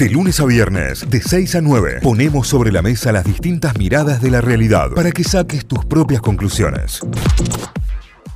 De 0.00 0.08
lunes 0.08 0.40
a 0.40 0.46
viernes, 0.46 1.10
de 1.10 1.20
6 1.20 1.56
a 1.56 1.60
9, 1.60 1.98
ponemos 2.02 2.48
sobre 2.48 2.72
la 2.72 2.80
mesa 2.80 3.12
las 3.12 3.22
distintas 3.22 3.76
miradas 3.76 4.22
de 4.22 4.30
la 4.30 4.40
realidad 4.40 4.92
para 4.94 5.10
que 5.10 5.22
saques 5.22 5.66
tus 5.66 5.84
propias 5.84 6.22
conclusiones. 6.22 7.02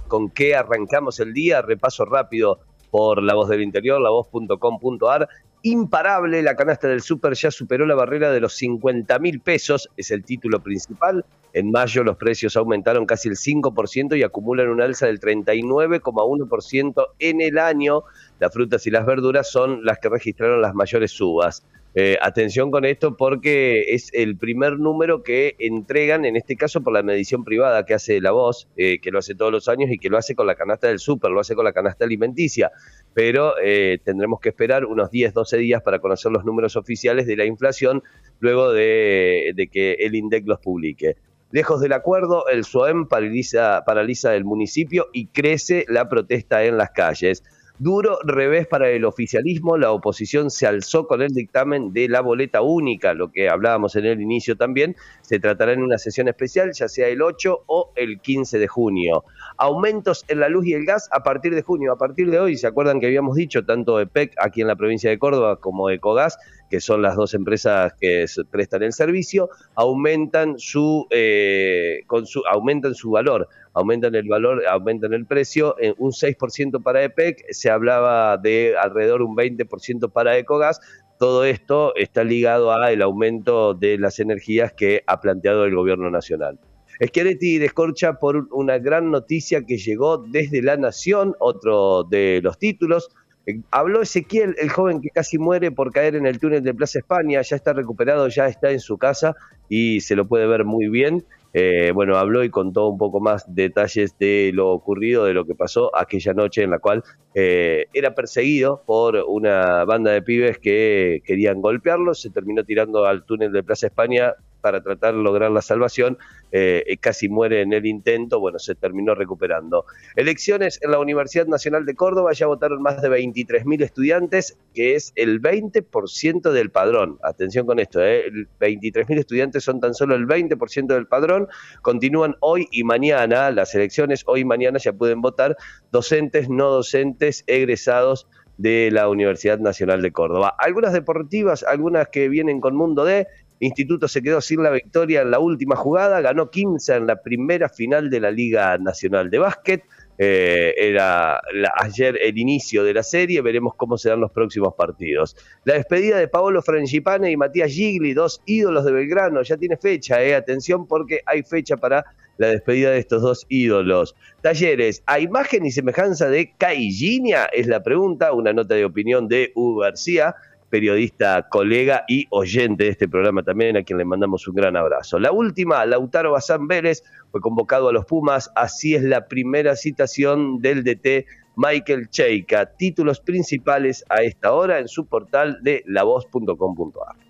¿Con 0.07 0.29
qué 0.29 0.55
arrancamos 0.55 1.21
el 1.21 1.33
día? 1.33 1.63
Repaso 1.63 2.05
rápido 2.05 2.61
por 2.91 3.23
La 3.23 3.35
Voz 3.35 3.49
del 3.49 3.63
Interior, 3.63 3.99
lavoz.com.ar. 3.99 5.27
Imparable, 5.67 6.43
la 6.43 6.57
canasta 6.57 6.89
del 6.89 7.01
súper 7.01 7.33
ya 7.33 7.51
superó 7.51 7.87
la 7.87 7.95
barrera 7.95 8.31
de 8.31 8.39
los 8.39 8.53
50 8.53 9.19
mil 9.19 9.41
pesos, 9.41 9.89
es 9.97 10.11
el 10.11 10.23
título 10.23 10.63
principal. 10.63 11.25
En 11.55 11.71
mayo 11.71 12.05
los 12.05 12.19
precios 12.19 12.55
aumentaron 12.59 13.07
casi 13.07 13.31
el 13.31 13.37
5% 13.37 14.15
y 14.19 14.25
acumulan 14.25 14.69
un 14.69 14.83
alza 14.83 15.07
del 15.07 15.21
39,1% 15.21 17.07
en 17.19 17.41
el 17.41 17.57
año. 17.57 18.03
Las 18.41 18.53
frutas 18.53 18.87
y 18.87 18.91
las 18.91 19.07
verduras 19.07 19.51
son 19.51 19.87
las 19.87 19.99
que 20.01 20.11
registraron 20.11 20.61
las 20.61 20.75
mayores 20.75 21.13
subas. 21.13 21.65
Eh, 21.97 22.19
atención 22.21 22.73
con 22.73 22.85
esto 22.85 23.17
porque 23.17 23.95
es 23.95 24.11
el 24.15 24.37
primer 24.37 24.81
número 24.81 25.23
que 25.23 25.55
entregan, 25.61 26.25
en 26.25 26.35
este 26.35 26.57
caso 26.57 26.83
por 26.83 26.93
la 26.93 27.05
medición 27.05 27.45
privada 27.45 27.87
que 27.87 27.95
hace 27.95 28.21
la 28.21 28.33
voz, 28.33 28.69
eh, 28.77 28.99
que 29.01 29.13
lo 29.13 29.21
hace 29.21 29.37
todos 29.37 29.53
los 29.53 29.69
años 29.69 29.91
y 29.93 29.99
que 29.99 30.11
lo 30.11 30.19
hace 30.19 30.35
con 30.35 30.49
la 30.49 30.57
canasta 30.57 30.89
del 30.89 30.99
súper, 30.99 31.31
lo 31.31 31.39
hace 31.39 31.55
con 31.55 31.65
la 31.65 31.73
canasta 31.73 32.05
alimenticia. 32.05 32.73
Pero 33.15 33.55
eh, 33.63 34.01
tendremos 34.03 34.41
que 34.41 34.49
esperar 34.49 34.85
unos 34.87 35.13
10, 35.13 35.35
12 35.35 35.57
días 35.59 35.83
para 35.83 36.01
conocer 36.01 36.33
los 36.33 36.45
números 36.45 36.75
oficiales 36.75 37.29
de 37.29 37.37
la 37.37 37.45
inflación 37.45 38.03
luego 38.41 38.73
de, 38.73 39.69
que 39.71 39.93
el 40.01 40.17
INDEC 40.17 40.49
los 40.49 40.59
publique. 40.59 41.15
Lejos 41.53 41.81
del 41.81 41.93
acuerdo, 41.93 42.49
el 42.49 42.65
SOEM 42.65 43.07
paraliza, 43.07 43.85
paraliza 43.87 44.35
el 44.35 44.45
municipio 44.45 45.07
y 45.13 45.29
crece 45.29 45.85
la 45.89 46.09
protesta 46.09 46.65
en 46.65 46.77
las 46.77 46.91
calles. 46.91 47.45
Duro 47.77 48.21
revés 48.25 48.69
para 48.69 48.89
el 48.91 49.05
oficialismo, 49.05 49.77
la 49.77 49.91
oposición 49.91 50.49
se 50.49 50.65
alzó 50.65 51.09
con 51.09 51.23
el 51.23 51.35
dictamen 51.35 51.93
de 51.93 52.09
la 52.09 52.21
boleta 52.21 52.63
única, 52.63 53.15
lo 53.15 53.33
que 53.33 53.49
hablábamos 53.49 53.97
en 53.97 54.05
el 54.05 54.21
inicio 54.21 54.57
también, 54.57 54.95
se 55.23 55.41
tratará 55.41 55.73
en 55.73 55.83
una 55.83 55.99
sesión 55.99 56.29
especial, 56.29 56.71
ya 56.73 56.87
sea 56.87 57.09
el 57.09 57.21
8 57.21 57.65
o 57.67 57.91
el 57.97 58.21
15 58.21 58.61
de 58.61 58.69
junio. 58.69 59.25
Aumentos 59.57 60.25
en 60.29 60.39
la 60.39 60.49
luz 60.49 60.67
y 60.67 60.75
el 60.75 60.87
gas 60.87 61.09
a 61.11 61.25
partir 61.25 61.53
de 61.53 61.63
junio, 61.63 61.91
a 61.91 61.99
partir 61.99 62.31
de 62.31 62.39
hoy, 62.39 62.57
¿se 62.57 62.69
acuerdan 62.69 63.01
que 63.01 63.07
habíamos 63.07 63.35
dicho 63.35 63.65
tanto 63.65 63.99
EPEC 63.99 64.35
aquí 64.39 64.61
en 64.61 64.69
la 64.69 64.77
provincia 64.77 65.11
de 65.11 65.19
Córdoba 65.19 65.57
como 65.57 65.91
Ecogas, 65.91 66.39
que 66.71 66.81
son 66.81 67.03
las 67.03 67.17
dos 67.17 67.35
empresas 67.35 67.93
que 68.01 68.27
prestan 68.51 68.83
el 68.83 68.93
servicio, 68.93 69.49
aumentan 69.75 70.59
su, 70.59 71.07
eh, 71.11 72.01
con 72.07 72.27
su, 72.27 72.43
aumentan 72.47 72.95
su 72.95 73.11
valor? 73.11 73.49
aumentan 73.75 74.15
el 74.15 74.29
valor, 74.29 74.65
aumentan 74.69 75.13
el 75.15 75.27
precio, 75.27 75.75
en 75.81 75.95
un 75.99 76.13
6% 76.13 76.81
para 76.81 77.03
EPEC, 77.03 77.45
se 77.51 77.71
hablaba 77.71 78.39
de 78.39 78.77
alrededor 78.81 79.21
un 79.23 79.37
20% 79.37 80.13
para 80.13 80.39
Ecogas, 80.39 80.81
todo 81.19 81.45
esto 81.45 81.95
está 81.97 82.25
ligado 82.25 82.73
al 82.73 83.03
aumento 83.03 83.75
de 83.75 83.99
las 83.99 84.19
energías 84.19 84.73
que 84.73 85.03
ha 85.07 85.21
planteado 85.21 85.65
el 85.65 85.75
gobierno 85.75 86.11
nacional. 86.11 86.59
Schiaretti 87.03 87.59
descorcha 87.59 88.15
por 88.15 88.47
una 88.53 88.79
gran 88.79 89.11
noticia 89.11 89.65
que 89.65 89.79
llegó 89.79 90.19
desde 90.19 90.63
La 90.63 90.77
Nación, 90.77 91.35
otro 91.41 92.05
de 92.05 92.41
los 92.43 92.59
títulos. 92.59 93.11
Eh, 93.47 93.61
habló 93.71 94.03
Ezequiel, 94.03 94.55
el 94.59 94.71
joven 94.71 95.01
que 95.01 95.11
casi 95.11 95.39
muere 95.39 95.71
por 95.71 95.93
caer 95.93 96.17
en 96.17 96.27
el 96.27 96.39
túnel 96.39 96.63
de 96.63 96.75
Plaza 96.75 96.99
España, 96.99 97.43
ya 97.43 97.57
está 97.57 97.73
recuperado, 97.73 98.29
ya 98.29 98.47
está 98.47 98.71
en 98.71 98.81
su 98.81 98.99
casa 98.99 99.35
y 99.69 100.01
se 100.01 100.17
lo 100.17 100.27
puede 100.27 100.47
ver 100.47 100.65
muy 100.65 100.89
bien. 100.89 101.25
Eh, 101.57 101.93
bueno, 101.95 102.17
habló 102.17 102.43
y 102.43 102.51
contó 102.51 102.89
un 102.89 102.99
poco 102.99 103.21
más 103.21 103.45
detalles 103.55 104.19
de 104.19 104.51
lo 104.53 104.71
ocurrido, 104.71 105.25
de 105.25 105.35
lo 105.35 105.45
que 105.45 105.55
pasó 105.55 105.97
aquella 105.97 106.35
noche 106.35 106.65
en 106.65 106.71
la 106.71 106.81
cual 106.81 107.05
eh, 107.33 107.87
era 107.93 108.13
perseguido 108.13 108.83
por 108.85 109.17
una 109.29 109.85
banda 109.85 110.11
de 110.11 110.23
pibes 110.23 110.59
que 110.59 111.23
querían 111.25 111.61
golpearlo, 111.61 112.13
se 112.15 112.31
terminó 112.31 112.65
tirando 112.65 113.05
al 113.05 113.25
túnel 113.25 113.53
de 113.53 113.63
Plaza 113.63 113.87
España 113.87 114.35
para 114.65 114.83
tratar 114.83 115.15
de 115.15 115.23
lograr 115.23 115.51
la 115.51 115.61
salvación, 115.61 116.17
eh, 116.51 116.97
casi 116.99 117.29
muere 117.29 117.61
en 117.61 117.75
el 117.75 117.85
intento, 117.85 118.41
bueno, 118.41 118.59
se 118.59 118.75
terminó 118.75 119.15
recuperando. 119.15 119.85
Elecciones 120.17 120.81
en 120.83 120.91
la 120.91 120.99
Universidad 120.99 121.47
Nacional 121.47 121.85
de 121.85 121.95
Córdoba, 121.95 122.33
ya 122.33 122.47
votaron 122.47 122.81
más 122.81 123.03
de 123.03 123.11
23.000 123.11 123.83
estudiantes, 123.83 124.57
que 124.73 124.95
es 124.95 125.13
el 125.17 125.43
20% 125.43 126.51
del 126.51 126.71
padrón. 126.71 127.19
Atención 127.23 127.67
con 127.67 127.79
esto, 127.79 128.03
¿eh? 128.03 128.25
23.000 128.59 129.19
estudiantes 129.19 129.63
son 129.63 129.81
tan 129.81 129.93
solo 129.93 130.15
el 130.15 130.27
20% 130.27 130.87
del 130.87 131.07
padrón. 131.07 131.47
Continúan 131.83 132.37
hoy 132.41 132.67
y 132.71 132.85
mañana 132.85 133.51
las 133.51 133.75
elecciones, 133.75 134.23
hoy 134.27 134.41
y 134.41 134.45
mañana 134.47 134.79
ya 134.79 134.95
pueden 134.95 135.21
votar 135.21 135.59
docentes, 135.93 136.49
no 136.49 136.71
docentes, 136.71 137.45
egresados 137.47 138.27
de 138.57 138.91
la 138.93 139.09
Universidad 139.09 139.59
Nacional 139.59 140.03
de 140.03 140.13
Córdoba. 140.13 140.55
Algunas 140.59 140.93
deportivas, 140.93 141.65
algunas 141.65 142.09
que 142.09 142.29
vienen 142.29 142.61
con 142.61 142.77
Mundo 142.77 143.05
D, 143.05 143.27
Instituto 143.61 144.09
se 144.09 144.23
quedó 144.23 144.41
sin 144.41 144.63
la 144.63 144.71
victoria 144.71 145.23
en 145.23 145.31
la 145.31 145.39
última 145.39 145.77
jugada, 145.77 146.21
ganó 146.21 146.51
15 146.51 146.97
en 146.97 147.07
la 147.07 147.23
primera 147.23 147.69
final 147.69 148.11
de 148.11 148.21
la 148.21 148.31
Liga 148.31 148.77
Nacional 148.79 149.31
de 149.31 149.39
Básquet. 149.39 149.85
Eh, 150.17 150.75
era 150.77 151.41
ayer 151.77 152.17
el 152.23 152.39
inicio 152.39 152.85
de 152.85 152.95
la 152.95 153.03
serie, 153.03 153.41
veremos 153.41 153.75
cómo 153.75 153.99
serán 153.99 154.21
los 154.21 154.31
próximos 154.31 154.75
partidos. 154.75 155.37
La 155.65 155.75
despedida 155.75 156.19
de 156.19 156.29
Paolo 156.29 156.63
Frangipane 156.63 157.31
y 157.33 157.37
Matías 157.37 157.73
Gigli, 157.73 158.15
dos 158.15 158.41
ídolos 158.47 158.85
de 158.85 158.93
Belgrano, 158.93 159.43
ya 159.43 159.57
tiene 159.57 159.77
fecha, 159.77 160.23
eh, 160.23 160.35
atención 160.35 160.87
porque 160.87 161.23
hay 161.27 161.43
fecha 161.43 161.77
para 161.77 162.05
la 162.37 162.49
despedida 162.49 162.91
de 162.91 162.99
estos 162.99 163.23
dos 163.23 163.47
ídolos. 163.49 164.15
Talleres, 164.41 165.03
¿a 165.07 165.21
imagen 165.21 165.67
y 165.67 165.71
semejanza 165.71 166.29
de 166.29 166.53
Caillinia? 166.57 167.47
Es 167.47 167.67
la 167.67 167.83
pregunta, 167.83 168.33
una 168.33 168.53
nota 168.53 168.75
de 168.75 168.85
opinión 168.85 169.29
de 169.29 169.53
Hugo 169.55 169.81
García 169.81 170.35
periodista, 170.75 171.47
colega 171.49 172.03
y 172.09 172.27
oyente 172.31 172.83
de 172.83 172.91
este 172.91 173.09
programa 173.09 173.45
también, 173.45 173.77
a 173.77 173.85
quien 173.85 173.97
le 173.97 174.05
mandamos 174.05 174.49
un 174.49 174.57
gran 174.57 174.77
abrazo. 174.77 175.21
La 175.21 175.31
última, 175.31 175.87
Lautaro 175.87 176.33
Bazán 176.33 176.67
Vélez, 176.67 177.05
fue 177.31 177.41
convocado 177.41 177.89
a 177.91 177.93
los 177.93 178.07
Pumas, 178.07 178.51
así 178.57 178.97
es 178.97 179.05
la 179.05 179.29
primera 179.29 179.77
citación 179.77 180.61
del 180.61 180.83
DT 180.83 181.27
Michael 181.55 182.11
Cheika. 182.11 182.67
Títulos 182.67 183.21
principales 183.21 184.05
a 184.09 184.25
esta 184.25 184.53
hora 184.53 184.81
en 184.81 184.89
su 184.89 185.07
portal 185.07 185.59
de 185.63 185.85
lavoz.com.ar. 185.87 187.24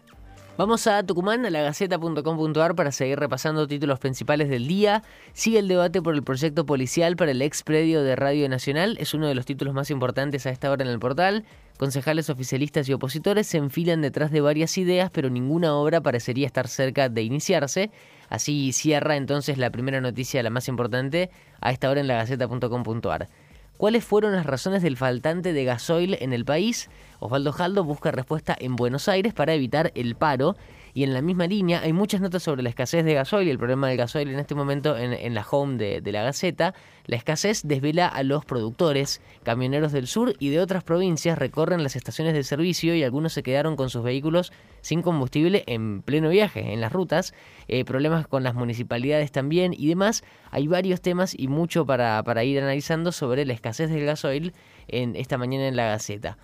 Vamos 0.56 0.86
a 0.86 1.02
Tucumán, 1.02 1.44
a 1.46 1.50
la 1.50 1.62
gaceta.com.ar 1.62 2.76
para 2.76 2.92
seguir 2.92 3.18
repasando 3.18 3.66
títulos 3.66 3.98
principales 3.98 4.48
del 4.48 4.68
día. 4.68 5.02
Sigue 5.32 5.58
el 5.58 5.66
debate 5.66 6.00
por 6.00 6.14
el 6.14 6.22
proyecto 6.22 6.64
policial 6.64 7.16
para 7.16 7.32
el 7.32 7.42
ex 7.42 7.64
predio 7.64 8.04
de 8.04 8.14
Radio 8.14 8.48
Nacional. 8.48 8.96
Es 9.00 9.14
uno 9.14 9.26
de 9.26 9.34
los 9.34 9.46
títulos 9.46 9.74
más 9.74 9.90
importantes 9.90 10.46
a 10.46 10.50
esta 10.50 10.70
hora 10.70 10.84
en 10.84 10.90
el 10.90 11.00
portal. 11.00 11.44
Concejales 11.76 12.30
oficialistas 12.30 12.88
y 12.88 12.92
opositores 12.92 13.48
se 13.48 13.58
enfilan 13.58 14.00
detrás 14.00 14.30
de 14.30 14.42
varias 14.42 14.78
ideas, 14.78 15.10
pero 15.10 15.28
ninguna 15.28 15.74
obra 15.74 16.00
parecería 16.02 16.46
estar 16.46 16.68
cerca 16.68 17.08
de 17.08 17.22
iniciarse. 17.22 17.90
Así 18.28 18.72
cierra 18.72 19.16
entonces 19.16 19.58
la 19.58 19.70
primera 19.70 20.00
noticia, 20.00 20.40
la 20.44 20.50
más 20.50 20.68
importante, 20.68 21.30
a 21.60 21.72
esta 21.72 21.90
hora 21.90 22.00
en 22.00 22.06
la 22.06 22.14
gaceta.com.ar. 22.14 23.28
¿Cuáles 23.76 24.04
fueron 24.04 24.32
las 24.32 24.46
razones 24.46 24.82
del 24.82 24.96
faltante 24.96 25.52
de 25.52 25.64
gasoil 25.64 26.16
en 26.20 26.32
el 26.32 26.44
país? 26.44 26.88
Osvaldo 27.20 27.52
Jaldo 27.52 27.84
busca 27.84 28.10
respuesta 28.10 28.56
en 28.58 28.76
Buenos 28.76 29.08
Aires 29.08 29.32
para 29.34 29.54
evitar 29.54 29.92
el 29.94 30.14
paro 30.14 30.56
y 30.94 31.02
en 31.02 31.12
la 31.12 31.22
misma 31.22 31.48
línea 31.48 31.80
hay 31.80 31.92
muchas 31.92 32.20
notas 32.20 32.44
sobre 32.44 32.62
la 32.62 32.68
escasez 32.68 33.04
de 33.04 33.14
gasoil 33.14 33.48
y 33.48 33.50
el 33.50 33.58
problema 33.58 33.88
del 33.88 33.96
gasoil 33.96 34.28
en 34.28 34.38
este 34.38 34.54
momento 34.54 34.96
en, 34.96 35.34
la 35.34 35.44
home 35.48 35.76
de, 35.76 36.12
la 36.12 36.22
Gaceta. 36.22 36.72
La 37.06 37.16
escasez 37.16 37.62
desvela 37.64 38.06
a 38.06 38.22
los 38.22 38.44
productores, 38.44 39.20
camioneros 39.42 39.90
del 39.90 40.06
sur 40.06 40.34
y 40.38 40.50
de 40.50 40.60
otras 40.60 40.84
provincias 40.84 41.36
recorren 41.36 41.82
las 41.82 41.96
estaciones 41.96 42.32
de 42.32 42.44
servicio 42.44 42.94
y 42.94 43.02
algunos 43.02 43.32
se 43.32 43.42
quedaron 43.42 43.74
con 43.74 43.90
sus 43.90 44.04
vehículos 44.04 44.52
sin 44.82 45.02
combustible 45.02 45.64
en 45.66 46.00
pleno 46.00 46.28
viaje 46.28 46.72
en 46.72 46.80
las 46.80 46.92
rutas. 46.92 47.34
Eh, 47.66 47.84
problemas 47.84 48.28
con 48.28 48.44
las 48.44 48.54
municipalidades 48.54 49.32
también 49.32 49.74
y 49.76 49.88
demás. 49.88 50.22
Hay 50.52 50.68
varios 50.68 51.00
temas 51.00 51.34
y 51.36 51.48
mucho 51.48 51.84
para, 51.84 52.22
para 52.22 52.44
ir 52.44 52.60
analizando 52.60 53.10
sobre 53.10 53.44
la 53.44 53.52
escasez 53.52 53.90
del 53.90 54.06
gasoil 54.06 54.52
en 54.86 55.16
esta 55.16 55.38
mañana 55.38 55.66
en 55.66 55.74
la 55.74 55.86
Gaceta. 55.86 56.38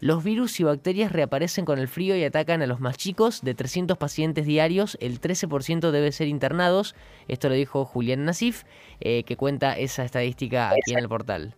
Los 0.00 0.24
virus 0.24 0.58
y 0.60 0.64
bacterias 0.64 1.12
reaparecen 1.12 1.66
con 1.66 1.78
el 1.78 1.86
frío 1.86 2.16
y 2.16 2.24
atacan 2.24 2.62
a 2.62 2.66
los 2.66 2.80
más 2.80 2.96
chicos. 2.96 3.42
De 3.42 3.54
300 3.54 3.98
pacientes 3.98 4.46
diarios, 4.46 4.96
el 5.02 5.20
13% 5.20 5.90
debe 5.90 6.10
ser 6.10 6.26
internados. 6.26 6.94
Esto 7.28 7.50
lo 7.50 7.54
dijo 7.54 7.84
Julián 7.84 8.24
Nasif, 8.24 8.64
eh, 9.00 9.24
que 9.24 9.36
cuenta 9.36 9.74
esa 9.74 10.02
estadística 10.02 10.70
aquí 10.70 10.92
en 10.92 11.00
el 11.00 11.08
portal. 11.08 11.54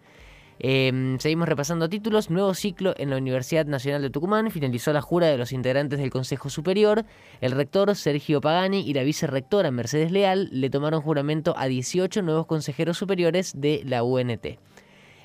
Em, 0.59 1.21
seguimos 1.21 1.49
repasando 1.49 1.89
títulos. 1.89 2.31
Nuevo 2.31 2.53
ciclo 2.55 2.95
en 2.97 3.11
la 3.11 3.17
Universidad 3.17 3.67
Nacional 3.67 4.03
de 4.03 4.11
Tucumán. 4.11 4.51
Finalizó 4.51 4.93
la 4.93 5.03
jura 5.03 5.29
de 5.29 5.39
los 5.39 5.53
integrantes 5.53 6.01
del 6.01 6.11
Consejo 6.11 6.51
Superior. 6.51 7.05
El 7.41 7.53
rector 7.53 7.95
Sergio 7.95 8.41
Pagani 8.41 8.81
y 8.81 8.93
la 8.93 9.05
vicerrectora 9.05 9.71
Mercedes 9.71 10.11
Leal 10.11 10.49
le 10.51 10.69
tomaron 10.69 11.01
juramento 11.01 11.55
a 11.57 11.67
18 11.67 12.23
nuevos 12.23 12.47
consejeros 12.47 12.99
superiores 12.99 13.61
de 13.61 13.83
la 13.85 14.03
UNT. 14.03 14.59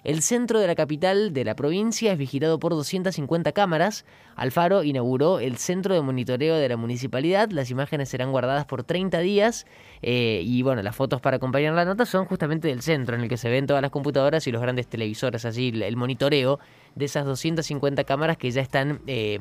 El 0.03 0.21
centro 0.21 0.59
de 0.59 0.67
la 0.67 0.75
capital 0.75 1.33
de 1.33 1.43
la 1.43 1.55
provincia 1.55 2.11
es 2.11 2.17
vigilado 2.17 2.59
por 2.59 2.71
250 2.73 3.51
cámaras. 3.51 4.05
Alfaro 4.35 4.83
inauguró 4.83 5.39
el 5.39 5.57
centro 5.57 5.95
de 5.95 6.01
monitoreo 6.01 6.55
de 6.55 6.69
la 6.69 6.77
municipalidad. 6.77 7.49
Las 7.51 7.71
imágenes 7.71 8.09
serán 8.09 8.31
guardadas 8.31 8.65
por 8.65 8.83
30 8.83 9.19
días. 9.19 9.65
Eh, 10.01 10.41
y 10.45 10.61
bueno, 10.61 10.81
las 10.83 10.95
fotos 10.95 11.21
para 11.21 11.37
acompañar 11.37 11.73
la 11.73 11.85
nota 11.85 12.05
son 12.05 12.25
justamente 12.25 12.67
del 12.67 12.81
centro 12.81 13.15
en 13.15 13.23
el 13.23 13.29
que 13.29 13.37
se 13.37 13.49
ven 13.49 13.67
todas 13.67 13.81
las 13.81 13.91
computadoras 13.91 14.47
y 14.47 14.51
los 14.51 14.61
grandes 14.61 14.87
televisores, 14.87 15.45
así 15.45 15.73
el 15.73 15.95
monitoreo 15.97 16.59
de 16.95 17.05
esas 17.05 17.25
250 17.25 18.03
cámaras 18.03 18.37
que 18.37 18.51
ya 18.51 18.61
están 18.61 19.01
eh, 19.07 19.39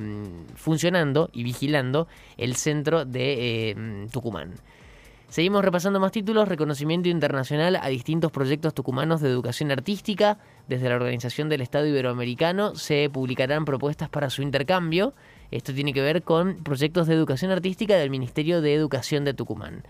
funcionando 0.55 1.31
y 1.33 1.43
vigilando 1.43 2.09
el 2.37 2.57
centro 2.57 3.05
de 3.05 3.71
eh, 3.71 4.07
Tucumán. 4.13 4.55
Seguimos 5.29 5.65
repasando 5.65 5.99
más 5.99 6.13
títulos, 6.13 6.49
reconocimiento 6.49 7.09
internacional 7.09 7.77
a 7.83 7.89
distintos 7.89 8.31
proyectos 8.31 8.75
tucumanos 8.75 9.21
de 9.21 9.29
educación 9.29 9.73
artística. 9.73 10.39
Desde 10.69 10.89
la 10.89 10.95
Organización 10.95 11.49
del 11.49 11.63
Estado 11.63 11.87
Iberoamericano 11.87 12.77
se 12.77 13.11
publicarán 13.11 13.65
propuestas 13.65 14.09
para 14.09 14.31
su 14.31 14.43
intercambio. 14.43 15.15
Esto 15.51 15.75
tiene 15.75 15.93
que 15.93 16.01
ver 16.01 16.23
con 16.23 16.63
proyectos 16.63 17.09
de 17.09 17.15
educación 17.15 17.51
artística 17.51 17.97
del 17.97 18.09
Ministerio 18.09 18.61
de 18.61 18.75
Educación 18.75 19.25
de 19.25 19.35
Tucumán. 19.35 19.83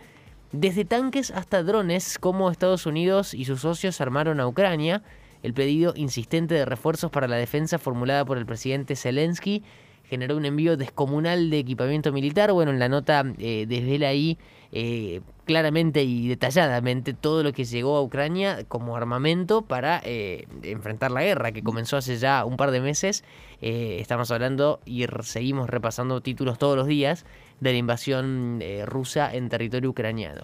Desde 0.53 0.87
tanques 0.87 1.31
hasta 1.31 1.63
drones, 1.63 2.19
como 2.19 2.51
Estados 2.51 2.87
Unidos 2.87 3.35
y 3.35 3.45
sus 3.45 3.61
socios 3.61 4.01
armaron 4.01 4.41
a 4.41 4.49
Ucrania, 4.49 5.03
el 5.43 5.53
pedido 5.53 5.93
insistente 5.97 6.55
de 6.55 6.65
refuerzos 6.65 7.11
para 7.11 7.29
la 7.29 7.37
defensa 7.37 7.79
formulada 7.79 8.25
por 8.25 8.39
el 8.39 8.47
presidente 8.47 8.97
Zelensky 8.97 9.63
generó 10.09 10.37
un 10.37 10.45
envío 10.45 10.77
descomunal 10.77 11.51
de 11.51 11.59
equipamiento 11.59 12.13
militar. 12.13 12.53
Bueno, 12.53 12.71
en 12.71 12.79
la 12.79 12.89
nota 12.89 13.25
eh, 13.39 13.67
desvela 13.69 14.09
ahí 14.09 14.39
eh, 14.73 15.21
claramente 15.45 16.03
y 16.03 16.29
detalladamente 16.29 17.15
todo 17.15 17.43
lo 17.45 17.53
que 17.53 17.65
llegó 17.65 17.97
a 17.97 18.03
Ucrania 18.03 18.65
como 18.67 18.97
armamento 18.97 19.63
para 19.63 20.01
eh, 20.05 20.47
enfrentar 20.63 21.13
la 21.13 21.23
guerra 21.23 21.53
que 21.53 21.63
comenzó 21.63 21.97
hace 21.97 22.17
ya 22.19 22.45
un 22.45 22.57
par 22.57 22.73
de 22.73 22.81
meses. 22.81 23.23
Eh, 23.61 23.99
estamos 24.01 24.31
hablando 24.31 24.81
y 24.85 25.07
seguimos 25.23 25.71
repasando 25.71 26.21
títulos 26.21 26.59
todos 26.59 26.77
los 26.77 26.87
días 26.89 27.25
de 27.61 27.73
la 27.73 27.79
invasión 27.79 28.63
rusa 28.85 29.33
en 29.33 29.49
territorio 29.49 29.91
ucraniano. 29.91 30.43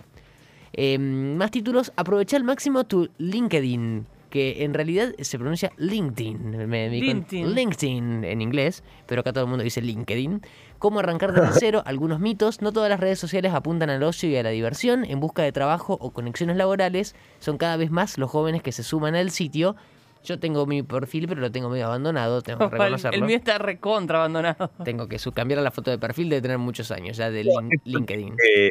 más 0.99 1.51
títulos, 1.51 1.93
aprovecha 1.97 2.37
al 2.37 2.45
máximo 2.45 2.85
tu 2.85 3.11
LinkedIn 3.19 4.07
que 4.33 4.65
en 4.65 4.73
realidad 4.73 5.13
se 5.19 5.39
pronuncia 5.39 5.71
LinkedIn. 5.77 6.71
LinkedIn. 6.91 7.55
LinkedIn 7.55 8.25
en 8.25 8.41
inglés, 8.41 8.83
pero 9.07 9.21
acá 9.21 9.31
todo 9.35 9.45
el 9.45 9.51
mundo 9.51 9.63
dice 9.63 9.83
LinkedIn. 9.83 10.41
Cómo 10.79 11.01
arrancar 11.01 11.35
desde 11.35 11.53
cero, 11.61 11.83
algunos 11.85 12.19
mitos. 12.19 12.63
No 12.63 12.73
todas 12.73 12.89
las 12.89 12.99
redes 12.99 13.19
sociales 13.19 13.53
apuntan 13.53 13.91
al 13.91 14.03
ocio 14.03 14.31
y 14.31 14.37
a 14.37 14.43
la 14.43 14.49
diversión. 14.49 15.05
En 15.05 15.21
busca 15.21 15.43
de 15.43 15.53
trabajo 15.53 15.99
o 16.01 16.13
conexiones 16.13 16.57
laborales, 16.57 17.15
son 17.41 17.59
cada 17.59 17.77
vez 17.77 17.91
más 17.91 18.17
los 18.17 18.31
jóvenes 18.31 18.63
que 18.63 18.73
se 18.73 18.83
suman 18.83 19.15
al 19.17 19.31
sitio. 19.31 19.77
Yo 20.25 20.39
tengo 20.39 20.65
mi 20.65 20.83
perfil, 20.83 21.29
pero 21.29 21.43
lo 21.43 21.53
tengo 21.53 21.69
medio 21.69 21.85
abandonado, 21.85 22.41
tengo 22.41 22.71
que 22.71 22.71
reconocerlo. 22.79 23.19
El 23.19 23.25
mío 23.25 23.37
está 23.37 23.59
recontra 23.59 24.17
abandonado. 24.17 24.71
Tengo 24.83 25.09
que 25.09 25.19
cambiar 25.35 25.61
la 25.61 25.71
foto 25.71 25.91
de 25.91 25.99
perfil 25.99 26.31
de 26.31 26.41
tener 26.41 26.57
muchos 26.57 26.91
años 26.91 27.19
ya 27.19 27.31
de 27.31 27.45
LinkedIn. 27.85 28.35
Eh, 28.49 28.71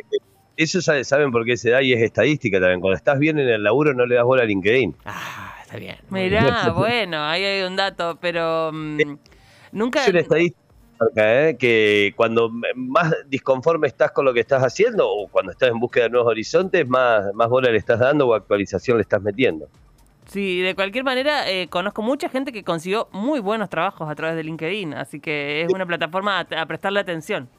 eso 0.58 0.81
saben 0.81 1.31
por 1.31 1.46
qué 1.46 1.56
se 1.56 1.69
da 1.69 1.81
y 1.81 1.94
es 1.94 2.02
estadística 2.02 2.60
también. 2.60 2.81
Cuando 2.81 2.98
estás 2.98 3.19
bien 3.19 3.38
en 3.38 3.48
el 3.48 3.63
laburo 3.63 3.94
no 3.94 4.08
le 4.08 4.16
das 4.16 4.25
bola 4.25 4.42
a 4.44 4.46
LinkedIn. 4.46 4.96
Ah, 5.06 5.50
está 5.72 5.78
bien. 5.78 5.98
Mirá, 6.10 6.70
bueno, 6.76 7.24
ahí 7.24 7.44
hay 7.44 7.64
un 7.64 7.76
dato, 7.76 8.18
pero 8.20 8.72
mm, 8.74 9.00
nunca... 9.72 10.04
Es 10.04 10.10
una 10.10 10.20
estadística 10.20 10.60
¿eh? 11.16 11.56
que 11.58 12.14
cuando 12.16 12.52
más 12.76 13.16
disconforme 13.28 13.88
estás 13.88 14.12
con 14.12 14.26
lo 14.26 14.34
que 14.34 14.42
estás 14.42 14.64
haciendo 14.64 15.10
o 15.10 15.28
cuando 15.28 15.52
estás 15.52 15.70
en 15.70 15.80
búsqueda 15.80 16.06
de 16.06 16.10
nuevos 16.12 16.30
horizontes, 16.30 16.88
más, 16.88 17.34
más 17.34 17.48
bola 17.48 17.72
le 17.72 17.78
estás 17.78 18.00
dando 18.00 18.28
o 18.28 18.34
actualización 18.34 18.98
le 18.98 19.04
estás 19.04 19.22
metiendo. 19.22 19.68
Sí, 20.26 20.62
de 20.62 20.76
cualquier 20.76 21.04
manera, 21.04 21.50
eh, 21.50 21.68
conozco 21.68 22.02
mucha 22.02 22.30
gente 22.30 22.52
que 22.52 22.64
consiguió 22.64 23.10
muy 23.12 23.40
buenos 23.40 23.70
trabajos 23.70 24.10
a 24.10 24.16
través 24.16 24.36
de 24.36 24.44
LinkedIn, 24.44 24.94
así 24.94 25.20
que 25.20 25.62
es 25.62 25.74
una 25.74 25.86
plataforma 25.86 26.40
a 26.40 26.66
prestarle 26.66 27.00
atención. 27.00 27.50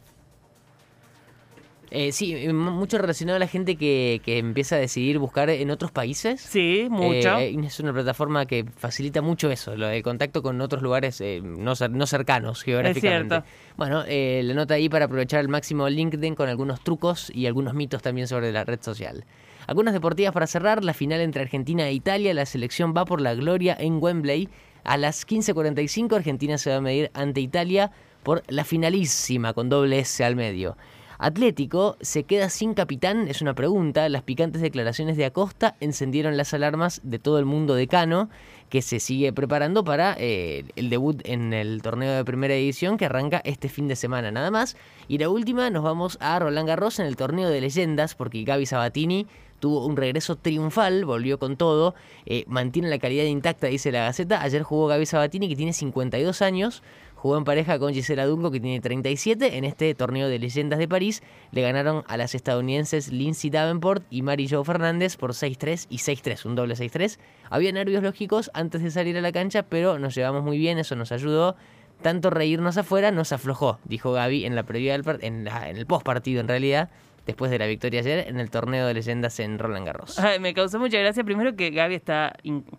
Eh, 1.94 2.10
sí, 2.10 2.34
eh, 2.34 2.52
mucho 2.54 2.96
relacionado 2.96 3.36
a 3.36 3.38
la 3.38 3.46
gente 3.46 3.76
que, 3.76 4.22
que, 4.24 4.38
empieza 4.38 4.76
a 4.76 4.78
decidir 4.78 5.18
buscar 5.18 5.50
en 5.50 5.70
otros 5.70 5.90
países. 5.90 6.40
Sí, 6.40 6.86
mucho. 6.88 7.36
Eh, 7.36 7.54
es 7.66 7.80
una 7.80 7.92
plataforma 7.92 8.46
que 8.46 8.64
facilita 8.64 9.20
mucho 9.20 9.50
eso, 9.50 9.76
lo 9.76 9.88
de 9.88 10.02
contacto 10.02 10.42
con 10.42 10.58
otros 10.62 10.80
lugares 10.82 11.20
eh, 11.20 11.42
no, 11.44 11.74
no, 11.90 12.06
cercanos 12.06 12.62
geográficamente. 12.62 13.36
Es 13.36 13.42
cierto. 13.42 13.74
Bueno, 13.76 14.04
la 14.08 14.54
nota 14.54 14.74
ahí 14.74 14.88
para 14.88 15.04
aprovechar 15.04 15.40
al 15.40 15.48
máximo 15.48 15.86
LinkedIn 15.86 16.34
con 16.34 16.48
algunos 16.48 16.82
trucos 16.82 17.30
y 17.34 17.44
algunos 17.46 17.74
mitos 17.74 18.00
también 18.00 18.26
sobre 18.26 18.52
la 18.52 18.64
red 18.64 18.80
social. 18.80 19.26
Algunas 19.66 19.92
deportivas 19.92 20.32
para 20.32 20.46
cerrar, 20.46 20.82
la 20.82 20.94
final 20.94 21.20
entre 21.20 21.42
Argentina 21.42 21.86
e 21.86 21.92
Italia, 21.92 22.32
la 22.32 22.46
selección 22.46 22.94
va 22.96 23.04
por 23.04 23.20
la 23.20 23.34
gloria 23.34 23.76
en 23.78 24.02
Wembley. 24.02 24.48
A 24.84 24.96
las 24.96 25.26
15.45 25.26 26.16
Argentina 26.16 26.56
se 26.56 26.70
va 26.70 26.76
a 26.76 26.80
medir 26.80 27.10
ante 27.12 27.42
Italia 27.42 27.92
por 28.22 28.42
la 28.48 28.64
finalísima 28.64 29.52
con 29.52 29.68
doble 29.68 29.98
S 29.98 30.24
al 30.24 30.36
medio. 30.36 30.76
Atlético 31.22 31.96
se 32.00 32.24
queda 32.24 32.50
sin 32.50 32.74
capitán, 32.74 33.28
es 33.28 33.42
una 33.42 33.54
pregunta. 33.54 34.08
Las 34.08 34.24
picantes 34.24 34.60
declaraciones 34.60 35.16
de 35.16 35.24
Acosta 35.24 35.76
encendieron 35.78 36.36
las 36.36 36.52
alarmas 36.52 37.00
de 37.04 37.20
todo 37.20 37.38
el 37.38 37.44
mundo 37.44 37.76
de 37.76 37.86
Cano, 37.86 38.28
que 38.68 38.82
se 38.82 38.98
sigue 38.98 39.32
preparando 39.32 39.84
para 39.84 40.16
eh, 40.18 40.64
el 40.74 40.90
debut 40.90 41.20
en 41.24 41.52
el 41.52 41.80
torneo 41.80 42.12
de 42.12 42.24
primera 42.24 42.54
edición 42.54 42.96
que 42.96 43.04
arranca 43.04 43.40
este 43.44 43.68
fin 43.68 43.86
de 43.86 43.94
semana 43.94 44.32
nada 44.32 44.50
más. 44.50 44.76
Y 45.06 45.18
la 45.18 45.28
última 45.28 45.70
nos 45.70 45.84
vamos 45.84 46.18
a 46.20 46.40
Roland 46.40 46.66
Garros 46.66 46.98
en 46.98 47.06
el 47.06 47.14
torneo 47.14 47.50
de 47.50 47.60
leyendas, 47.60 48.16
porque 48.16 48.42
Gaby 48.42 48.66
Sabatini 48.66 49.28
tuvo 49.60 49.86
un 49.86 49.96
regreso 49.96 50.34
triunfal, 50.34 51.04
volvió 51.04 51.38
con 51.38 51.56
todo, 51.56 51.94
eh, 52.26 52.44
mantiene 52.48 52.90
la 52.90 52.98
calidad 52.98 53.26
intacta, 53.26 53.68
dice 53.68 53.92
la 53.92 54.06
Gaceta. 54.06 54.42
Ayer 54.42 54.64
jugó 54.64 54.88
Gaby 54.88 55.06
Sabatini, 55.06 55.48
que 55.48 55.54
tiene 55.54 55.72
52 55.72 56.42
años, 56.42 56.82
Jugó 57.22 57.38
en 57.38 57.44
pareja 57.44 57.78
con 57.78 57.94
Gisela 57.94 58.26
Dunco, 58.26 58.50
que 58.50 58.58
tiene 58.58 58.80
37. 58.80 59.56
En 59.56 59.62
este 59.62 59.94
torneo 59.94 60.26
de 60.26 60.40
leyendas 60.40 60.80
de 60.80 60.88
París 60.88 61.22
le 61.52 61.62
ganaron 61.62 62.02
a 62.08 62.16
las 62.16 62.34
estadounidenses 62.34 63.12
Lindsay 63.12 63.48
Davenport 63.48 64.02
y 64.10 64.22
Mary 64.22 64.48
Jo 64.48 64.64
Fernández 64.64 65.16
por 65.16 65.30
6-3 65.30 65.86
y 65.88 65.98
6-3, 65.98 66.44
un 66.46 66.56
doble 66.56 66.74
6-3. 66.74 67.20
Había 67.48 67.70
nervios 67.70 68.02
lógicos 68.02 68.50
antes 68.54 68.82
de 68.82 68.90
salir 68.90 69.16
a 69.16 69.20
la 69.20 69.30
cancha, 69.30 69.62
pero 69.62 70.00
nos 70.00 70.16
llevamos 70.16 70.42
muy 70.42 70.58
bien, 70.58 70.78
eso 70.78 70.96
nos 70.96 71.12
ayudó. 71.12 71.54
Tanto 72.02 72.28
reírnos 72.28 72.76
afuera 72.76 73.12
nos 73.12 73.30
aflojó, 73.30 73.78
dijo 73.84 74.10
Gaby 74.10 74.44
en 74.44 74.56
la 74.56 74.64
previa 74.64 74.98
del 74.98 75.04
en, 75.20 75.46
en 75.46 75.76
el 75.76 75.86
post 75.86 76.04
partido 76.04 76.40
en 76.40 76.48
realidad 76.48 76.90
después 77.24 77.52
de 77.52 77.60
la 77.60 77.68
victoria 77.68 78.00
ayer 78.00 78.26
en 78.26 78.40
el 78.40 78.50
torneo 78.50 78.84
de 78.88 78.94
leyendas 78.94 79.38
en 79.38 79.60
Roland 79.60 79.86
Garros. 79.86 80.20
me 80.40 80.54
causó 80.54 80.80
mucha 80.80 80.98
gracia 80.98 81.22
primero 81.22 81.54
que 81.54 81.70
Gaby 81.70 81.94
está 81.94 82.32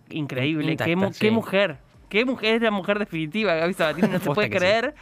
increíble, 0.09 0.75
qué, 0.75 1.31
mujer. 1.31 1.77
Qué 2.13 2.25
mujer 2.25 2.57
es 2.57 2.61
la 2.61 2.69
mujer 2.69 2.99
definitiva, 2.99 3.55
Gaby 3.55 3.73
Sabatini, 3.73 4.07
no 4.07 4.19
se 4.19 4.29
puede 4.29 4.47
creer. 4.47 4.93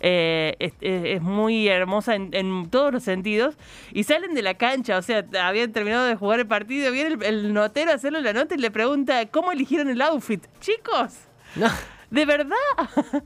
Eh, 0.00 0.72
es, 0.80 1.22
muy 1.22 1.68
hermosa 1.68 2.16
en, 2.16 2.68
todos 2.68 2.92
los 2.92 3.04
sentidos. 3.04 3.54
Y 3.92 4.02
salen 4.02 4.34
de 4.34 4.42
la 4.42 4.54
cancha, 4.54 4.98
o 4.98 5.02
sea, 5.02 5.24
habían 5.40 5.70
terminado 5.70 6.04
de 6.06 6.16
jugar 6.16 6.40
el 6.40 6.48
partido, 6.48 6.90
viene 6.90 7.16
el, 7.24 7.52
notero 7.54 7.92
a 7.92 7.94
hacerle 7.94 8.22
la 8.22 8.32
nota 8.32 8.56
y 8.56 8.58
le 8.58 8.72
pregunta, 8.72 9.24
¿cómo 9.26 9.52
eligieron 9.52 9.88
el 9.88 10.02
outfit? 10.02 10.44
Chicos. 10.58 11.14
No. 11.54 11.68
¿De 12.10 12.24
verdad? 12.24 12.56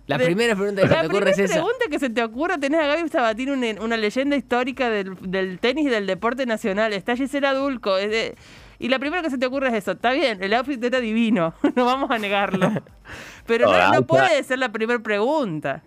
La 0.07 0.19
primera 0.19 0.55
pregunta 0.55 0.83
que 0.83 0.89
se 0.89 0.95
te 1.01 1.07
ocurre 1.07 1.31
es 1.31 1.39
esa. 1.39 1.55
La 1.55 1.63
pregunta 1.63 1.85
que 1.91 1.99
se 1.99 2.11
te 2.11 2.23
ocurre, 2.23 2.59
tenés 2.59 2.81
a 2.81 2.87
Gaby 2.87 3.09
Sabatini, 3.09 3.77
una, 3.81 3.97
leyenda 3.97 4.37
histórica 4.37 4.91
del, 4.91 5.59
tenis 5.59 5.87
y 5.87 5.89
del 5.89 6.07
deporte 6.07 6.45
nacional. 6.45 6.93
Está 6.93 7.17
Gisela 7.17 7.55
Dulco. 7.55 7.97
Es 7.97 8.11
de, 8.11 8.35
y 8.83 8.89
la 8.89 8.99
primera 8.99 9.23
que 9.23 9.31
se 9.31 9.39
te 9.39 9.47
ocurre 9.47 9.69
es 9.69 9.75
eso. 9.75 9.93
Está 9.93 10.11
bien, 10.11 10.43
el 10.43 10.53
outfit 10.55 10.83
está 10.83 10.99
divino, 11.01 11.55
no 11.77 11.85
vamos 11.85 12.11
a 12.11 12.19
negarlo. 12.19 12.69
Pero 13.47 13.71
no, 13.73 13.93
no 13.93 14.03
puede 14.07 14.43
ser 14.43 14.59
la 14.59 14.73
primera 14.73 15.01
pregunta 15.01 15.83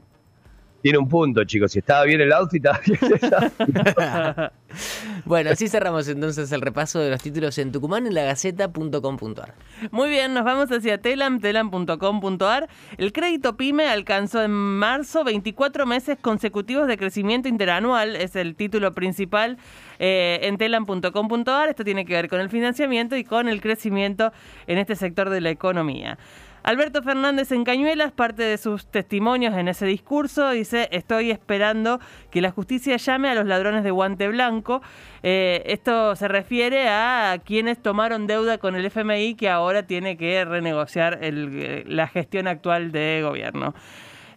tiene 0.85 0.99
un 0.99 1.09
punto, 1.09 1.43
chicos. 1.45 1.71
Si 1.71 1.79
estaba 1.79 2.03
bien 2.03 2.21
el 2.21 2.31
outfit, 2.31 2.63
estaba 2.63 2.79
bien 2.85 4.51
Bueno, 5.25 5.49
así 5.49 5.67
cerramos 5.67 6.07
entonces 6.07 6.51
el 6.51 6.61
repaso 6.61 6.99
de 6.99 7.09
los 7.09 7.23
títulos 7.23 7.57
en 7.57 7.71
Tucumán 7.71 8.05
en 8.05 8.13
lagaceta.com.ar. 8.13 9.55
Muy 9.89 10.09
bien, 10.09 10.35
nos 10.35 10.43
vamos 10.43 10.71
hacia 10.71 10.99
telam, 10.99 11.39
telam.com.ar. 11.39 12.69
El 12.99 13.13
crédito 13.13 13.57
PYME 13.57 13.87
alcanzó 13.87 14.43
en 14.43 14.51
marzo 14.51 15.23
24 15.23 15.87
meses 15.87 16.19
consecutivos 16.21 16.87
de 16.87 16.97
crecimiento 16.99 17.49
interanual, 17.49 18.15
es 18.15 18.35
el 18.35 18.55
título 18.55 18.93
principal 18.93 19.57
eh, 19.97 20.41
en 20.43 20.59
telam.com.ar. 20.59 21.67
Esto 21.67 21.83
tiene 21.83 22.05
que 22.05 22.13
ver 22.13 22.29
con 22.29 22.39
el 22.41 22.51
financiamiento 22.51 23.17
y 23.17 23.23
con 23.23 23.49
el 23.49 23.59
crecimiento 23.59 24.31
en 24.67 24.77
este 24.77 24.95
sector 24.95 25.31
de 25.31 25.41
la 25.41 25.49
economía. 25.49 26.19
Alberto 26.65 27.03
Fernández 27.03 27.51
en 27.51 27.63
Cañuelas, 27.63 28.11
parte 28.11 28.41
de 28.41 28.57
sus 28.57 28.87
testimonios 28.87 29.55
en 29.55 29.67
ese 29.67 29.85
discurso, 29.85 30.49
dice, 30.49 30.89
estoy 30.91 31.29
esperando 31.29 31.99
que 32.31 32.41
la 32.41 32.49
justicia 32.49 32.97
llame 32.97 33.29
a 33.29 33.35
los 33.35 33.45
ladrones 33.45 33.83
de 33.83 33.91
guante 33.91 34.27
blanco. 34.29 34.81
Eh, 35.21 35.61
esto 35.67 36.15
se 36.15 36.27
refiere 36.27 36.89
a 36.89 37.39
quienes 37.45 37.79
tomaron 37.79 38.25
deuda 38.25 38.57
con 38.57 38.73
el 38.73 38.83
FMI 38.83 39.35
que 39.35 39.47
ahora 39.47 39.85
tiene 39.85 40.17
que 40.17 40.43
renegociar 40.43 41.19
eh, 41.21 41.83
la 41.85 42.07
gestión 42.07 42.47
actual 42.47 42.91
de 42.91 43.21
gobierno. 43.23 43.75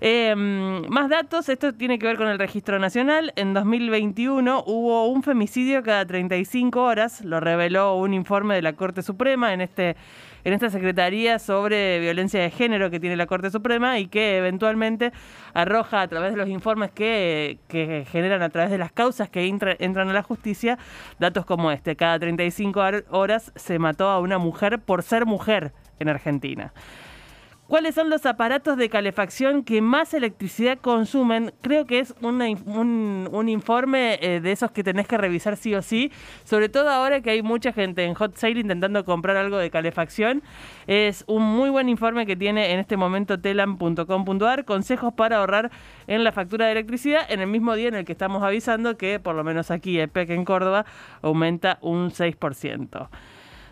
Em, 0.01 0.87
más 0.89 1.09
datos, 1.09 1.49
esto 1.49 1.73
tiene 1.73 1.99
que 1.99 2.07
ver 2.07 2.17
con 2.17 2.29
el 2.29 2.39
registro 2.39 2.79
nacional. 2.79 3.33
En 3.37 3.53
2021 3.53 4.65
hubo 4.67 5.09
un 5.09 5.23
femicidio 5.23 5.83
cada 5.83 6.05
35 6.07 6.81
horas, 6.83 7.25
lo 7.25 7.41
reveló 7.41 7.97
un 7.97 8.15
informe 8.15 8.55
de 8.55 8.63
la 8.63 8.75
Corte 8.75 9.03
Suprema 9.03 9.53
en 9.53 9.63
este 9.63 9.97
en 10.49 10.55
esta 10.55 10.71
Secretaría 10.71 11.39
sobre 11.39 12.01
Violencia 12.01 12.41
de 12.41 12.51
Género 12.51 12.91
que 12.91 12.99
tiene 12.99 13.17
la 13.17 13.27
Corte 13.27 13.51
Suprema 13.51 13.99
y 13.99 14.07
que 14.07 14.39
eventualmente 14.39 15.13
arroja 15.53 16.01
a 16.01 16.09
través 16.09 16.33
de 16.33 16.39
los 16.39 16.49
informes 16.49 16.91
que, 16.91 17.59
generan 18.11 18.41
a 18.41 18.49
través 18.49 18.71
de 18.71 18.79
las 18.79 18.91
causas 18.91 19.29
que 19.29 19.47
entran 19.47 20.09
a 20.09 20.13
la 20.13 20.23
justicia 20.23 20.79
datos 21.19 21.45
como 21.45 21.71
este. 21.71 21.97
Cada 21.97 22.19
35 22.19 22.81
horas 23.11 23.53
se 23.57 23.79
mató 23.79 24.09
a 24.09 24.21
una 24.21 24.39
mujer 24.39 24.79
por 24.79 25.03
ser 25.03 25.27
mujer 25.27 25.73
en 25.99 26.09
Argentina. 26.09 26.73
¿Cuáles 27.69 27.97
son 27.97 28.09
los 28.09 28.25
aparatos 28.25 28.79
de 28.79 28.89
calefacción 28.89 29.63
que 29.63 29.83
más 29.83 30.15
electricidad 30.15 30.79
consumen? 30.79 31.53
Creo 31.61 31.85
que 31.85 31.99
es 31.99 32.15
un, 32.23 33.47
informe 33.47 34.19
eh, 34.23 34.41
de 34.41 34.53
esos 34.53 34.71
que 34.71 34.83
tenés 34.83 35.07
que 35.07 35.19
revisar 35.19 35.59
sí 35.59 35.75
o 35.75 35.83
sí, 35.83 36.11
sobre 36.45 36.71
todo 36.71 36.89
ahora 36.89 37.21
que 37.21 37.29
hay 37.29 37.43
mucha 37.43 37.75
gente 37.75 38.05
en 38.05 38.15
hot 38.15 38.37
sale 38.37 38.61
intentando 38.61 39.05
comprar 39.05 39.37
algo 39.37 39.59
de 39.59 39.69
calefacción. 39.69 40.43
Es 40.87 41.25
un 41.27 41.43
muy 41.43 41.69
buen 41.69 41.91
informe 41.91 42.25
que 42.25 42.37
tiene 42.37 42.73
en 42.73 42.81
este 42.81 42.97
momento 42.97 43.39
telam.com.ar, 43.39 44.65
consejos 44.65 45.13
para 45.13 45.37
ahorrar 45.37 45.71
en 46.07 46.25
la 46.25 46.33
factura 46.33 46.65
de 46.65 46.73
electricidad 46.73 47.31
en 47.31 47.41
el 47.41 47.49
mismo 47.49 47.75
día 47.75 47.89
en 47.89 47.97
el 47.97 48.07
que 48.07 48.13
estamos 48.13 48.43
avisando 48.43 48.97
que 48.97 49.21
por 49.21 49.35
lo 49.35 49.45
menos 49.45 49.71
aquí 49.71 50.01
EPEC 50.01 50.31
en 50.31 50.47
Córdoba 50.47 50.87
aumenta 51.21 51.77
un 51.83 52.13
6%. 52.13 53.11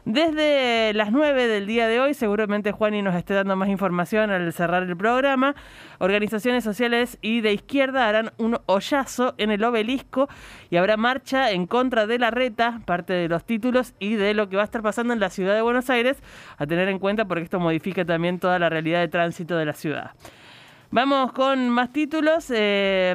Desde 0.06 0.94
las 0.94 1.10
9 1.10 1.48
del 1.48 1.66
día 1.66 1.88
de 1.88 1.98
hoy, 1.98 2.14
seguramente 2.14 2.70
Juani 2.70 3.02
nos 3.02 3.16
esté 3.16 3.34
dando 3.34 3.56
más 3.56 3.68
información 3.68 4.30
al 4.30 4.52
cerrar 4.52 4.84
el 4.84 4.96
programa. 4.96 5.56
Organizaciones 5.98 6.62
sociales 6.62 7.18
y 7.22 7.40
de 7.40 7.52
izquierda 7.52 8.08
harán 8.08 8.30
un 8.36 8.56
hoyazo 8.66 9.34
en 9.36 9.50
el 9.50 9.64
obelisco 9.64 10.28
y 10.70 10.76
habrá 10.76 10.96
marcha 10.96 11.50
en 11.50 11.66
contra 11.66 12.06
de 12.06 12.20
la 12.20 12.30
reta, 12.30 12.82
parte 12.84 13.14
de 13.14 13.28
los 13.28 13.44
títulos 13.44 13.94
y 13.98 14.14
de 14.14 14.32
lo 14.32 14.48
que 14.48 14.54
va 14.54 14.62
a 14.62 14.66
estar 14.66 14.80
pasando 14.80 15.12
en 15.12 15.18
la 15.18 15.28
ciudad 15.28 15.56
de 15.56 15.62
Buenos 15.62 15.90
Aires, 15.90 16.22
a 16.56 16.68
tener 16.68 16.88
en 16.88 17.00
cuenta 17.00 17.24
porque 17.24 17.42
esto 17.42 17.58
modifica 17.58 18.04
también 18.04 18.38
toda 18.38 18.60
la 18.60 18.68
realidad 18.68 19.00
de 19.00 19.08
tránsito 19.08 19.56
de 19.56 19.64
la 19.64 19.72
ciudad. 19.72 20.12
Vamos 20.90 21.32
con 21.32 21.68
más 21.70 21.92
títulos. 21.92 22.50
Eh, 22.54 23.12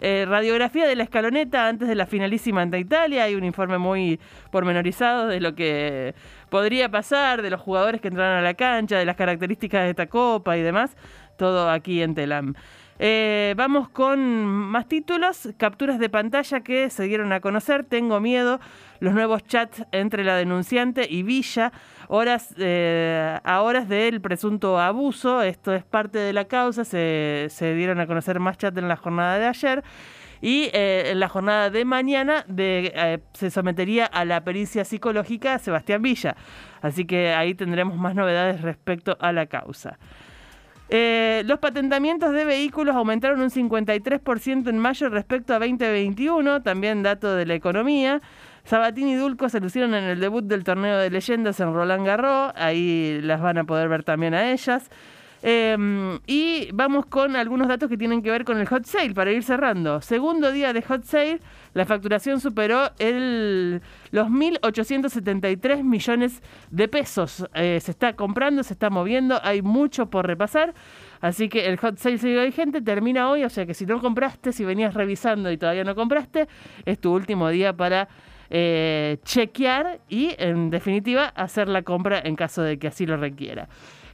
eh, 0.00 0.24
radiografía 0.28 0.88
de 0.88 0.96
la 0.96 1.04
escaloneta 1.04 1.68
antes 1.68 1.86
de 1.86 1.94
la 1.94 2.06
finalísima 2.06 2.62
ante 2.62 2.78
Italia. 2.78 3.24
Hay 3.24 3.36
un 3.36 3.44
informe 3.44 3.78
muy 3.78 4.18
pormenorizado 4.50 5.28
de 5.28 5.40
lo 5.40 5.54
que 5.54 6.14
podría 6.50 6.90
pasar, 6.90 7.42
de 7.42 7.50
los 7.50 7.60
jugadores 7.60 8.00
que 8.00 8.08
entraron 8.08 8.38
a 8.38 8.42
la 8.42 8.54
cancha, 8.54 8.98
de 8.98 9.04
las 9.04 9.16
características 9.16 9.84
de 9.84 9.90
esta 9.90 10.06
copa 10.06 10.56
y 10.56 10.62
demás. 10.62 10.96
Todo 11.36 11.70
aquí 11.70 12.02
en 12.02 12.14
Telam. 12.14 12.54
Eh, 12.98 13.54
vamos 13.56 13.90
con 13.90 14.46
más 14.46 14.88
títulos, 14.88 15.50
capturas 15.58 15.98
de 15.98 16.08
pantalla 16.08 16.60
que 16.60 16.88
se 16.88 17.04
dieron 17.04 17.32
a 17.32 17.40
conocer. 17.40 17.84
Tengo 17.84 18.20
miedo, 18.20 18.58
los 19.00 19.12
nuevos 19.12 19.44
chats 19.44 19.84
entre 19.92 20.24
la 20.24 20.36
denunciante 20.36 21.06
y 21.08 21.22
Villa, 21.22 21.72
horas 22.08 22.54
eh, 22.58 23.38
a 23.42 23.62
horas 23.62 23.88
del 23.88 24.20
presunto 24.20 24.78
abuso. 24.78 25.42
Esto 25.42 25.74
es 25.74 25.84
parte 25.84 26.18
de 26.18 26.32
la 26.32 26.46
causa. 26.46 26.84
Se, 26.84 27.48
dieron 27.76 28.00
a 28.00 28.06
conocer 28.06 28.40
más 28.40 28.58
chats 28.58 28.76
en 28.78 28.88
la 28.88 28.96
jornada 28.96 29.38
de 29.38 29.46
ayer. 29.46 29.84
Y 30.40 30.68
eh, 30.72 31.10
en 31.12 31.20
la 31.20 31.28
jornada 31.28 31.70
de 31.70 31.84
mañana 31.84 32.44
de, 32.46 33.20
se 33.32 33.50
sometería 33.50 34.06
a 34.06 34.24
la 34.24 34.44
pericia 34.44 34.84
psicológica 34.84 35.58
Sebastián 35.58 36.02
Villa. 36.02 36.36
Así 36.82 37.06
que 37.06 37.32
ahí 37.32 37.54
tendremos 37.54 37.96
más 37.96 38.14
novedades 38.14 38.60
respecto 38.60 39.16
a 39.20 39.32
la 39.32 39.46
causa. 39.46 39.98
Eh, 40.88 41.42
los 41.46 41.58
patentamientos 41.58 42.32
de 42.32 42.44
vehículos 42.44 42.94
aumentaron 42.94 43.40
un 43.40 43.50
53% 43.50 44.68
en 44.68 44.78
mayo 44.78 45.08
respecto 45.08 45.52
a 45.52 45.58
2021, 45.58 46.62
también 46.62 47.02
dato 47.02 47.34
de 47.34 47.44
la 47.44 47.54
economía. 47.54 48.20
Sabatini 48.66 49.12
y 49.12 49.14
Dulco 49.14 49.48
se 49.48 49.60
lucieron 49.60 49.94
en 49.94 50.04
el 50.04 50.20
debut 50.20 50.44
del 50.44 50.64
torneo 50.64 50.98
de 50.98 51.08
leyendas 51.08 51.60
en 51.60 51.72
Roland 51.72 52.04
Garros, 52.04 52.52
ahí 52.56 53.20
las 53.22 53.40
van 53.40 53.58
a 53.58 53.64
poder 53.64 53.88
ver 53.88 54.02
también 54.02 54.34
a 54.34 54.50
ellas. 54.50 54.90
Em, 55.42 56.18
y 56.26 56.70
vamos 56.72 57.06
con 57.06 57.36
algunos 57.36 57.68
datos 57.68 57.88
que 57.88 57.96
tienen 57.96 58.22
que 58.22 58.32
ver 58.32 58.44
con 58.44 58.58
el 58.58 58.66
hot 58.66 58.84
sale 58.84 59.14
para 59.14 59.30
ir 59.30 59.44
cerrando. 59.44 60.00
Segundo 60.00 60.50
día 60.50 60.72
de 60.72 60.82
hot 60.82 61.04
sale, 61.04 61.38
la 61.74 61.84
facturación 61.84 62.40
superó 62.40 62.90
el, 62.98 63.82
los 64.10 64.26
1.873 64.26 65.84
millones 65.84 66.42
de 66.72 66.88
pesos. 66.88 67.46
Eh, 67.54 67.78
se 67.80 67.92
está 67.92 68.16
comprando, 68.16 68.64
se 68.64 68.72
está 68.72 68.90
moviendo, 68.90 69.38
hay 69.44 69.62
mucho 69.62 70.10
por 70.10 70.26
repasar. 70.26 70.74
Así 71.20 71.48
que 71.48 71.66
el 71.66 71.76
hot 71.76 71.98
sale 71.98 72.18
sigue 72.18 72.44
vigente, 72.44 72.80
termina 72.80 73.30
hoy, 73.30 73.44
o 73.44 73.50
sea 73.50 73.66
que 73.66 73.74
si 73.74 73.86
no 73.86 74.00
compraste, 74.00 74.52
si 74.52 74.64
venías 74.64 74.94
revisando 74.94 75.52
y 75.52 75.56
todavía 75.56 75.84
no 75.84 75.94
compraste, 75.94 76.48
es 76.84 76.98
tu 76.98 77.14
último 77.14 77.48
día 77.50 77.72
para 77.72 78.08
eh, 78.50 79.18
chequear 79.24 80.00
y 80.08 80.34
en 80.38 80.70
definitiva 80.70 81.26
hacer 81.28 81.68
la 81.68 81.82
compra 81.82 82.20
en 82.24 82.36
caso 82.36 82.62
de 82.62 82.78
que 82.78 82.88
así 82.88 83.06
lo 83.06 83.16
requiera. 83.16 83.68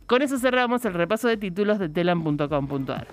Con 0.06 0.22
eso 0.22 0.38
cerramos 0.38 0.84
el 0.84 0.94
repaso 0.94 1.28
de 1.28 1.36
títulos 1.36 1.78
de 1.78 1.88
telam.com.ar. 1.88 3.06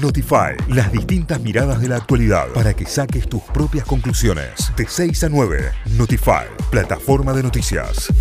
Notify, 0.00 0.56
las 0.68 0.90
distintas 0.90 1.40
miradas 1.40 1.80
de 1.80 1.88
la 1.88 1.96
actualidad 1.96 2.48
para 2.54 2.74
que 2.74 2.86
saques 2.86 3.28
tus 3.28 3.42
propias 3.42 3.84
conclusiones. 3.84 4.72
De 4.76 4.86
6 4.86 5.24
a 5.24 5.28
9, 5.28 5.70
Notify, 5.96 6.46
plataforma 6.70 7.32
de 7.32 7.42
noticias. 7.42 8.12